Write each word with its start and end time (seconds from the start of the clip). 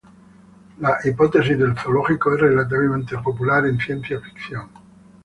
La 0.79 0.97
"hipótesis 1.03 1.59
del 1.59 1.77
zoológico" 1.77 2.33
es 2.33 2.41
relativamente 2.41 3.15
popular 3.19 3.67
en 3.67 3.77
ciencia 3.77 4.19
ficción. 4.19 4.67